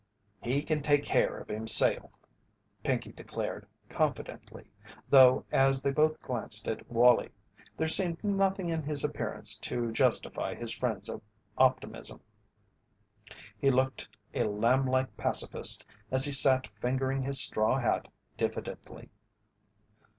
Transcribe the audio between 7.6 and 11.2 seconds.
there seemed nothing in his appearance to justify his friend's